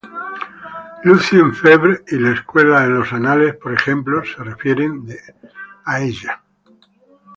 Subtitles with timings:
[1.03, 5.19] Lucien Febvre y la Escuela de los Annales por ejemplo se refieren de
[5.85, 6.41] ella.